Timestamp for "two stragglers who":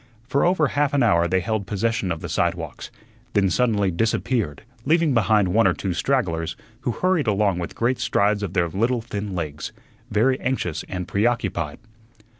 5.75-6.91